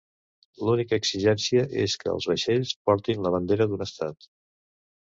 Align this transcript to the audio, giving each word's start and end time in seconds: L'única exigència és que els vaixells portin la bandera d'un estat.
L'única 0.69 0.97
exigència 1.01 1.67
és 1.83 1.99
que 2.05 2.09
els 2.15 2.29
vaixells 2.33 2.75
portin 2.91 3.23
la 3.29 3.35
bandera 3.39 3.71
d'un 3.73 3.89
estat. 3.91 4.33